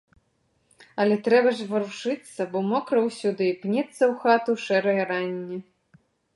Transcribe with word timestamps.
Але 1.03 1.17
трэба 1.27 1.49
ж 1.59 1.67
варушыцца, 1.73 2.41
бо 2.55 2.65
мокра 2.71 2.99
ўсюды, 3.09 3.43
і 3.51 3.59
пнецца 3.63 3.91
ў 3.91 4.11
хату 4.27 4.51
шэрае 4.67 4.99
ранне. 5.15 5.57